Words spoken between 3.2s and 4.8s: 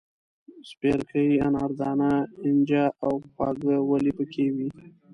خواږه ولي پکې وې.